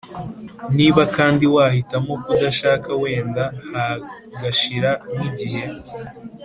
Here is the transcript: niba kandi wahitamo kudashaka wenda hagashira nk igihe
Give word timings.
niba 0.77 1.01
kandi 1.15 1.43
wahitamo 1.55 2.13
kudashaka 2.23 2.89
wenda 3.01 3.43
hagashira 3.73 4.91
nk 5.15 5.21
igihe 5.29 5.63